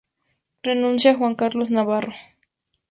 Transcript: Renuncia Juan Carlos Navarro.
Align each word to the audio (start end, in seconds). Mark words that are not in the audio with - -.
Renuncia 0.63 1.13
Juan 1.15 1.35
Carlos 1.35 1.69
Navarro. 1.69 2.13